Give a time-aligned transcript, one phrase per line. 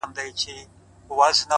[0.03, 0.69] باندي شعرونه
[1.09, 1.45] ليكم!